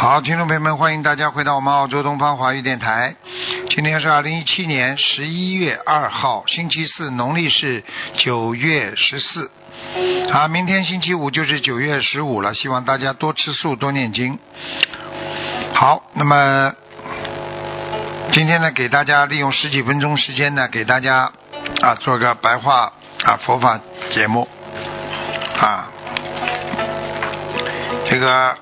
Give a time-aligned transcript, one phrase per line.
[0.00, 3.16] 好，听众朋友们，欢迎大家回到我们澳洲东方华语电台。
[3.68, 7.82] 今天是二零一七年十一月二号，星期四，农历是
[8.14, 9.50] 九月十四。
[10.32, 14.38] 啊，明天星期五就是九月十五了，希望大家多吃素，多念经。
[15.74, 16.72] 好，那么
[18.32, 21.32] 今天呢，给大家利用十几分钟时间呢，给大家
[21.82, 22.92] 啊做个白话
[23.24, 23.80] 啊佛法
[24.12, 24.46] 节目
[25.60, 25.90] 啊，
[28.08, 28.56] 这个。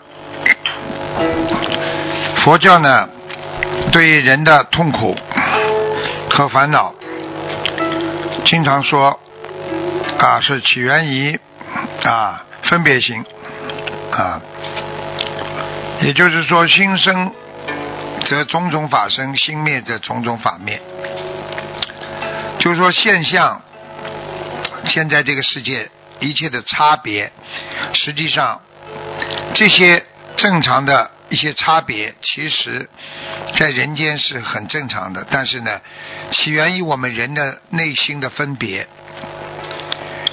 [2.44, 3.08] 佛教呢，
[3.90, 5.16] 对人的痛苦
[6.30, 6.94] 和烦恼，
[8.44, 9.18] 经常说
[10.18, 11.40] 啊是起源于
[12.04, 13.24] 啊分别心
[14.12, 14.40] 啊，
[16.02, 17.32] 也就是说心生
[18.26, 20.80] 则种种法生，心灭则种种法灭。
[22.58, 23.60] 就是说现象，
[24.84, 27.32] 现在这个世界一切的差别，
[27.92, 28.60] 实际上
[29.54, 30.04] 这些。
[30.36, 32.88] 正常的一些差别，其实，
[33.58, 35.26] 在人间是很正常的。
[35.30, 35.80] 但是呢，
[36.30, 38.86] 起源于我们人的内心的分别，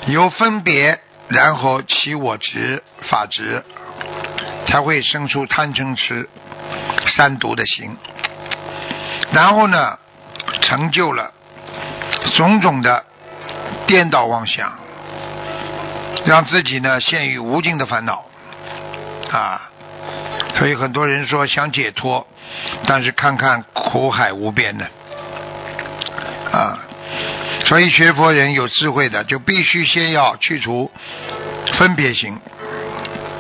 [0.08, 3.64] 由分别，然后起我执、法执，
[4.68, 6.30] 才会生出贪嗔痴
[7.08, 7.98] 三毒的心。
[9.32, 9.98] 然后呢，
[10.62, 11.32] 成就了
[12.36, 13.06] 种种的
[13.88, 14.78] 颠倒妄想，
[16.26, 18.26] 让自己呢陷于无尽的烦恼
[19.32, 19.70] 啊。
[20.56, 22.28] 所以很多人说想解脱，
[22.86, 24.86] 但是看看苦海无边的
[26.52, 26.80] 啊！
[27.66, 30.92] 所以学佛人有智慧的，就必须先要去除
[31.74, 32.38] 分别心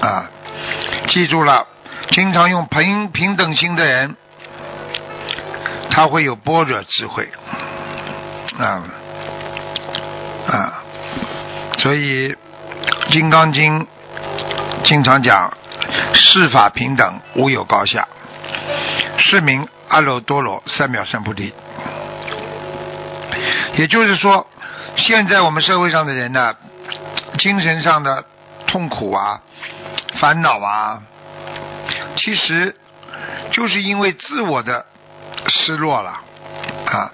[0.01, 0.29] 啊！
[1.07, 1.67] 记住了，
[2.09, 4.15] 经常用平平等心的人，
[5.91, 7.29] 他会有般若智慧
[8.57, 8.83] 啊
[10.47, 10.83] 啊！
[11.77, 12.29] 所以
[13.09, 13.81] 《金刚经》
[14.83, 15.53] 经常讲。
[16.13, 18.07] 世法平等，无有高下。
[19.17, 21.53] 是名阿耨多罗三藐三菩提。
[23.75, 24.47] 也就是说，
[24.95, 26.55] 现在我们社会上的人呢，
[27.37, 28.25] 精神上的
[28.67, 29.41] 痛苦啊、
[30.19, 31.01] 烦恼啊，
[32.15, 32.75] 其实
[33.51, 34.85] 就是因为自我的
[35.47, 36.21] 失落了
[36.85, 37.11] 啊，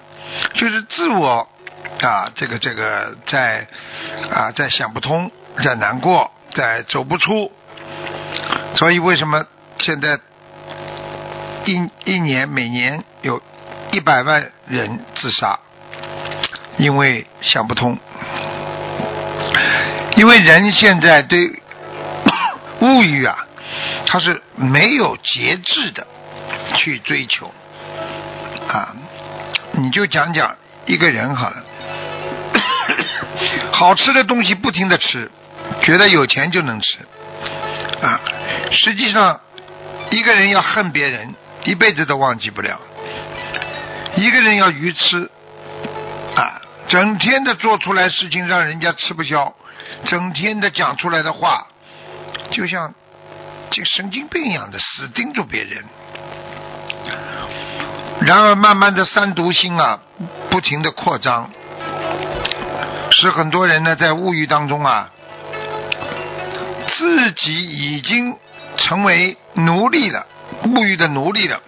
[0.53, 1.47] 就是自我
[2.01, 3.67] 啊，这个这个在
[4.31, 5.31] 啊在想不通，
[5.63, 7.51] 在难过，在走不出。
[8.79, 9.45] 所以，为什么
[9.79, 10.17] 现在
[11.66, 13.41] 一一年每年有
[13.91, 15.59] 一百万人自杀？
[16.78, 17.97] 因为想不通，
[20.16, 21.62] 因为人现在对
[22.79, 23.45] 物欲啊，
[24.07, 26.07] 他是没有节制的
[26.75, 27.53] 去追求
[28.69, 28.96] 啊。
[29.73, 31.63] 你就讲讲一个人好了，
[33.73, 35.29] 好吃的东西不停的吃，
[35.81, 37.00] 觉得有钱就能吃
[38.01, 38.22] 啊。
[38.72, 39.40] 实际上，
[40.12, 41.34] 一个人要恨别人，
[41.66, 42.78] 一辈子都忘记不了；
[44.16, 45.30] 一个人要愚痴，
[46.35, 49.53] 啊，整天的做出来事情让人家吃不消，
[50.06, 51.66] 整天的讲出来的话，
[52.52, 52.94] 就像
[53.72, 55.84] 这神经病一样的死盯住别人。
[58.22, 60.00] 然而，慢慢的三毒心啊，
[60.50, 61.50] 不停的扩张，
[63.12, 65.09] 使很多人呢在物欲当中啊，
[66.88, 68.35] 自己已经。
[68.79, 70.25] 成为奴隶了，
[70.63, 71.61] 沐浴的奴隶了，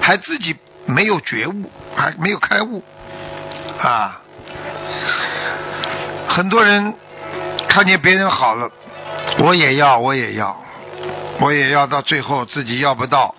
[0.00, 0.56] 还自己
[0.86, 2.82] 没有觉悟，还没有开悟
[3.78, 4.20] 啊！
[6.28, 6.94] 很多人
[7.68, 8.70] 看见别人好了，
[9.38, 10.56] 我也要，我也要，
[11.38, 13.34] 我也要，到最后自己要不到，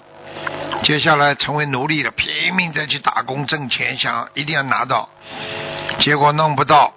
[0.84, 5.10] 接下来成为奴隶了，拼命再去打工挣钱，想一定要拿到，
[6.00, 6.94] 结果弄不到。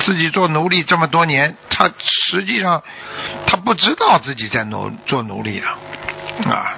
[0.00, 2.82] 自己做奴隶这么多年，他实际上
[3.46, 5.68] 他不知道自己在奴做奴隶了
[6.50, 6.74] 啊，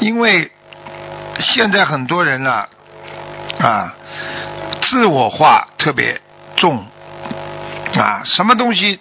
[0.00, 0.50] 因为
[1.38, 2.66] 现在很多人呢
[3.60, 3.94] 啊，
[4.80, 6.20] 自我化特别
[6.56, 6.86] 重
[7.98, 8.98] 啊，什么东西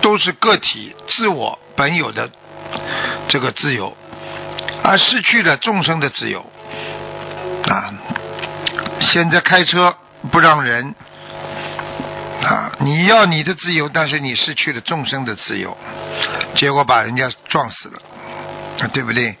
[0.00, 2.30] 都是个体自我本有的
[3.28, 3.96] 这个自由，
[4.82, 6.44] 而失去了众生的自由
[7.68, 7.92] 啊。
[9.00, 9.96] 现在开车
[10.30, 10.94] 不让人。
[12.42, 15.76] 啊，你要你的自由，但是你失去了众生的自由，
[16.56, 18.00] 结果把人家撞死了，
[18.92, 19.36] 对不对？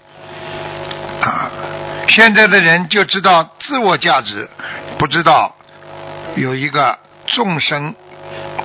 [1.20, 1.50] 啊，
[2.08, 4.48] 现在的人就知道自我价值，
[4.98, 5.54] 不知道
[6.36, 7.94] 有一个众生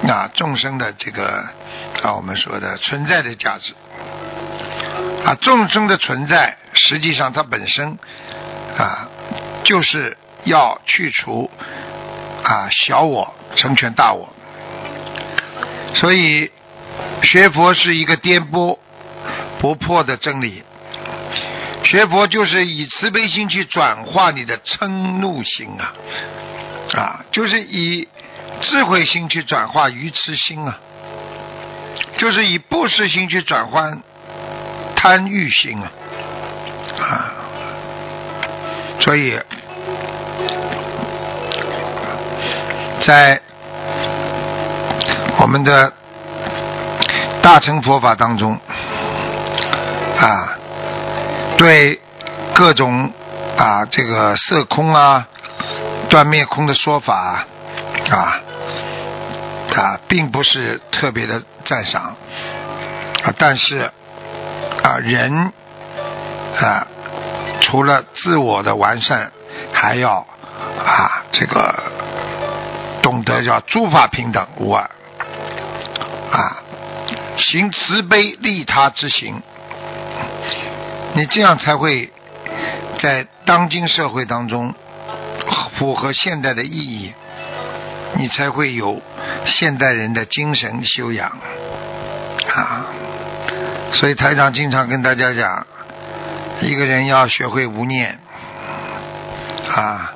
[0.07, 1.43] 啊，众生的这个
[2.03, 3.73] 啊，我们说的存在的价值。
[5.25, 7.97] 啊，众生的存在，实际上它本身
[8.77, 9.09] 啊，
[9.63, 11.49] 就是要去除
[12.43, 14.29] 啊小我，成全大我，
[15.95, 16.51] 所以
[17.23, 18.77] 学佛是一个颠簸
[19.59, 20.63] 不破的真理。
[21.83, 24.87] 学佛就是以慈悲心去转化你的嗔
[25.19, 25.93] 怒心啊，
[26.93, 28.07] 啊，就是以
[28.61, 30.77] 智慧心去转化愚痴心啊，
[32.17, 34.01] 就是以布施心去转换
[34.95, 35.91] 贪欲心啊，
[36.99, 37.31] 啊，
[38.99, 39.39] 所以
[43.07, 43.41] 在
[45.39, 45.93] 我们的
[47.41, 48.59] 大乘佛法当中
[50.19, 50.57] 啊。
[51.57, 51.99] 对
[52.53, 53.11] 各种
[53.57, 55.25] 啊这个色空啊
[56.09, 57.45] 断灭空的说法
[58.11, 58.41] 啊
[59.75, 62.15] 啊并不是特别的赞赏
[63.23, 63.89] 啊，但是
[64.83, 65.53] 啊人
[66.61, 66.85] 啊
[67.61, 69.31] 除了自我的完善，
[69.73, 70.17] 还要
[70.85, 71.73] 啊这个
[73.17, 74.83] 懂得叫诸法平等无二
[76.31, 76.63] 啊
[77.37, 79.41] 行慈悲利他之行。
[81.13, 82.11] 你这样才会
[82.99, 84.73] 在当今社会当中
[85.77, 87.13] 符合现代的意义，
[88.15, 89.01] 你才会有
[89.45, 91.29] 现代人的精神修养
[92.55, 92.85] 啊！
[93.93, 95.65] 所以台长经常跟大家讲，
[96.61, 98.19] 一个人要学会无念
[99.75, 100.13] 啊，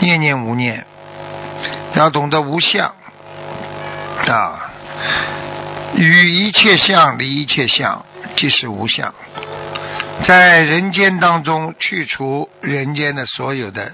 [0.00, 0.84] 念念无念，
[1.94, 2.94] 要懂得无相
[4.26, 4.70] 啊，
[5.94, 8.04] 与一切相离一切相，
[8.36, 9.14] 即是无相。
[10.22, 13.92] 在人间当中去除人间的所有的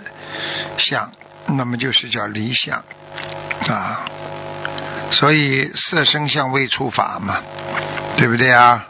[0.78, 1.10] 相，
[1.46, 2.84] 那么就是叫离相
[3.68, 4.04] 啊。
[5.10, 7.38] 所以色声相未触法嘛，
[8.16, 8.86] 对不对啊？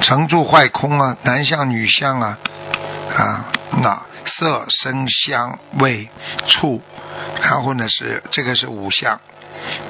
[0.00, 2.38] 成住坏空啊，男相女相啊
[3.16, 3.44] 啊，
[3.82, 6.08] 那色声香味
[6.46, 6.80] 触，
[7.42, 9.20] 然后呢是这个是五相，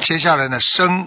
[0.01, 1.07] 接下来呢生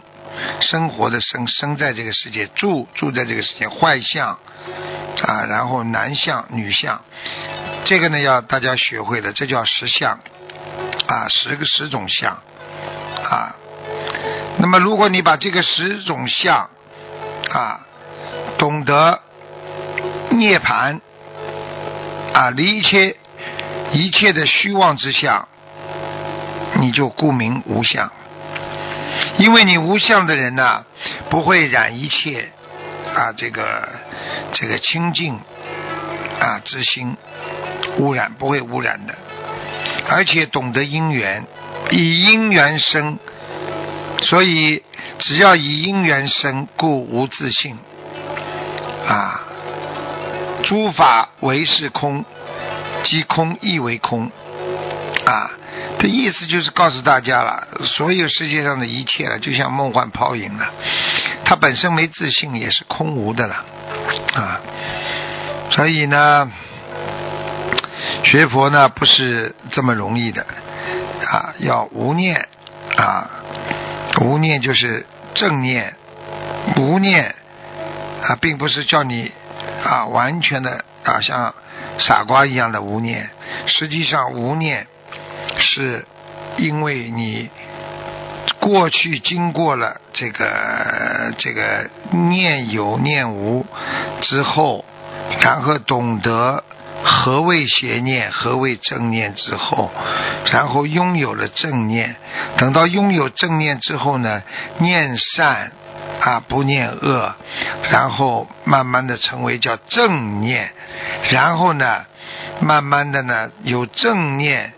[0.61, 4.39] 生活的生生在这个世界，住住在这个世界，坏相。
[5.23, 7.01] 啊，然后男相、女相，
[7.85, 10.19] 这个呢要大家学会了，这叫十相，
[11.07, 12.33] 啊，十个十种相，
[13.23, 13.55] 啊，
[14.59, 16.69] 那么如果你把这个十种相，
[17.49, 17.79] 啊，
[18.57, 19.21] 懂得
[20.31, 20.99] 涅盘，
[22.33, 23.15] 啊，离一切
[23.93, 25.47] 一切的虚妄之相，
[26.79, 28.11] 你就故名无相，
[29.37, 30.85] 因为你无相的人呢，
[31.29, 32.51] 不会染一切。
[33.15, 33.87] 啊，这个
[34.51, 35.39] 这个清净
[36.39, 37.15] 啊之心
[37.99, 39.13] 污染不会污染的，
[40.09, 41.45] 而且懂得因缘，
[41.91, 43.19] 以因缘生，
[44.21, 44.83] 所以
[45.19, 47.77] 只要以因缘生，故无自性
[49.07, 49.39] 啊。
[50.63, 52.25] 诸法唯是空，
[53.03, 54.31] 即空亦为空
[55.25, 55.51] 啊。
[55.97, 60.73] 的意思就是告诉大家了，所有世界上的一切了，就像梦幻泡影了。
[61.43, 63.65] 它本身没自信，也是空无的了。
[64.35, 64.61] 啊。
[65.71, 66.51] 所以呢，
[68.23, 70.45] 学佛呢不是这么容易的。
[71.31, 72.47] 啊，要无念。
[72.97, 73.29] 啊，
[74.21, 75.95] 无念就是正念，
[76.77, 77.35] 无念
[78.23, 79.33] 啊，并不是叫你
[79.83, 81.53] 啊完全的啊像
[81.97, 83.29] 傻瓜一样的无念，
[83.65, 84.87] 实际上无念
[85.57, 86.05] 是
[86.57, 87.49] 因为你。
[88.59, 93.63] 过去经过了这个这个念有念无
[94.21, 94.83] 之后，
[95.39, 96.63] 然后懂得
[97.03, 99.91] 何谓邪念，何谓正念之后，
[100.51, 102.15] 然后拥有了正念。
[102.57, 104.41] 等到拥有正念之后呢，
[104.79, 105.71] 念善
[106.21, 107.35] 啊不念恶，
[107.91, 110.71] 然后慢慢的成为叫正念，
[111.29, 112.05] 然后呢，
[112.61, 114.73] 慢慢的呢有正念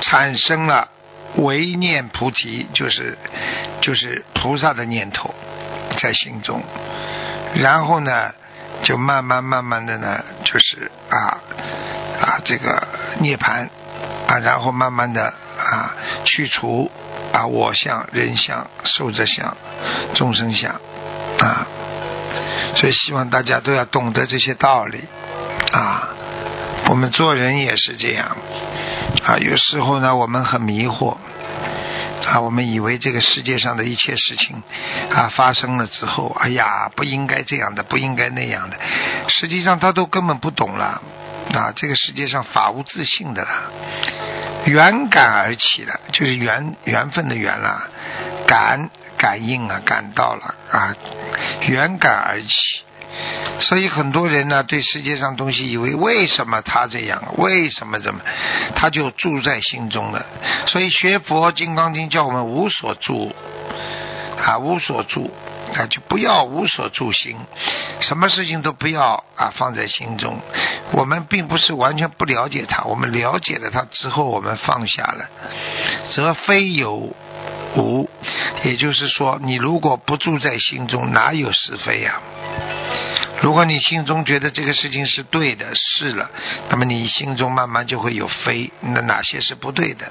[0.00, 0.88] 产生了。
[1.36, 3.16] 唯念菩提，就是
[3.82, 5.32] 就是菩萨的念头
[6.00, 6.62] 在心中，
[7.54, 8.32] 然后呢，
[8.82, 11.38] 就慢慢慢慢的呢，就是啊
[12.18, 12.82] 啊这个
[13.18, 13.68] 涅槃
[14.26, 15.26] 啊，然后慢慢的
[15.58, 16.90] 啊去除
[17.30, 19.54] 啊我相、人相、寿者相、
[20.14, 20.72] 众生相
[21.40, 21.66] 啊，
[22.74, 25.04] 所以希望大家都要懂得这些道理
[25.72, 26.08] 啊，
[26.88, 28.34] 我们做人也是这样。
[29.24, 31.16] 啊，有时候呢，我们很迷惑，
[32.26, 34.62] 啊，我们以为这个世界上的一切事情
[35.10, 38.76] 啊发生了之后，哎呀，不应该这样的，不应该那样的，
[39.28, 41.02] 实际上他都根本不懂了
[41.52, 43.50] 啊，这个世界上法无自信的了，
[44.64, 47.90] 缘感而起了，就是缘缘分的缘了，
[48.46, 50.94] 感感应啊，感到了啊，
[51.66, 52.82] 缘感而起。
[53.60, 58.20] 所以很多人呢，对世界上东西以为为什么他这样，为什么怎么，
[58.76, 60.24] 他就住在心中了。
[60.66, 63.34] 所以学佛《金刚经》叫我们无所住
[64.40, 65.30] 啊，无所住
[65.74, 67.36] 啊，就不要无所住心，
[68.00, 70.40] 什么事情都不要啊放在心中。
[70.92, 75.28] 我们并不是完全不了解他，我们了解了他之后，我们放下了，
[76.14, 77.14] 则非有
[77.74, 78.08] 无。
[78.64, 82.20] 也就是说，你如果不住在心中，哪有是非呀？
[83.40, 86.30] 如果你心中觉得这个事情是对的，是了，
[86.68, 90.06] 那么你心中慢慢就会有非，那哪些是不对的？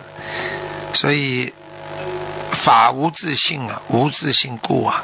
[0.93, 1.53] 所以
[2.63, 5.03] 法无自性啊，无自性故啊，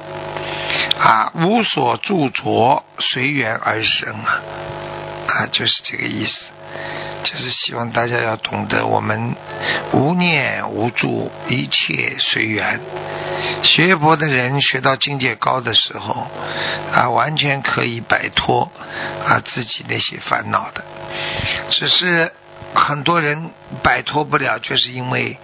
[0.99, 4.41] 啊无所著着，随缘而生啊，
[5.27, 6.51] 啊就是这个意思。
[7.23, 9.35] 就是希望大家要懂得，我们
[9.93, 12.79] 无念无助，一切随缘。
[13.63, 16.27] 学佛的人学到境界高的时候，
[16.91, 18.69] 啊，完全可以摆脱
[19.25, 20.83] 啊自己那些烦恼的。
[21.69, 22.31] 只是
[22.75, 23.51] 很多人
[23.81, 25.37] 摆脱不了，就是因为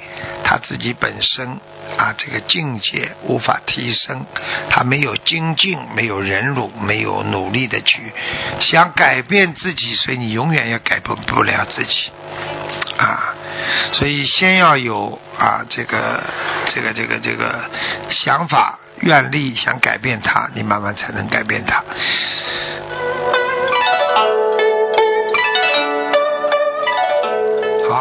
[0.44, 1.58] 他自己本身。
[1.98, 4.24] 啊，这个境界无法提升，
[4.70, 8.14] 他没有精进，没有忍辱，没有努力的去
[8.60, 12.12] 想改变自己，所以你永远也改变不了自己
[12.96, 13.34] 啊。
[13.94, 16.24] 所以先要有啊，这个
[16.68, 17.60] 这个这个这个
[18.12, 21.84] 想法、愿力，想改变他，你慢慢才能改变他。